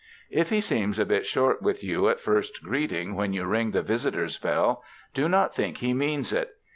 If 0.31 0.49
he 0.49 0.61
seems 0.61 0.97
a 0.97 1.05
bit 1.05 1.27
short 1.27 1.61
with 1.61 1.83
you 1.83 2.09
at 2.09 2.19
first 2.19 2.63
greeting 2.63 3.13
when 3.15 3.33
you 3.33 3.45
ring 3.45 3.69
the 3.69 3.83
visitor's 3.83 4.39
bell, 4.39 4.83
do 5.13 5.29
not 5.29 5.53
think 5.53 5.77
he 5.77 5.93
means 5.93 6.33
it. 6.33 6.55